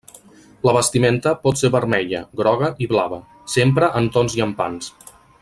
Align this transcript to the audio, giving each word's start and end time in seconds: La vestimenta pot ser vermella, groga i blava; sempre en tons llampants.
La 0.67 0.71
vestimenta 0.77 1.33
pot 1.43 1.61
ser 1.61 1.69
vermella, 1.75 2.23
groga 2.41 2.71
i 2.87 2.89
blava; 2.95 3.21
sempre 3.57 3.91
en 4.01 4.09
tons 4.17 4.39
llampants. 4.41 4.91